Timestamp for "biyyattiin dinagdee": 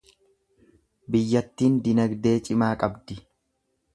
1.15-2.33